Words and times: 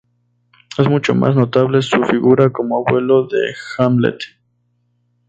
Es 0.79 0.89
mucho 0.89 1.13
más 1.13 1.35
notable 1.35 1.83
su 1.83 2.03
figura 2.05 2.51
como 2.51 2.77
abuelo 2.83 3.27
de 3.27 3.53
Hamlet. 3.77 4.19